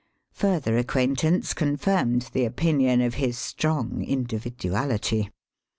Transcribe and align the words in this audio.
Further 0.31 0.75
ac 0.79 0.87
quaintance 0.87 1.53
confirmed 1.53 2.31
the 2.33 2.43
opinion 2.43 3.01
of 3.01 3.13
his 3.21 3.37
strong 3.37 4.03
individuahty. 4.03 5.29